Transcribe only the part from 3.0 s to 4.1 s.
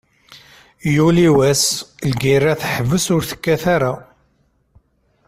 ur tekkat ara.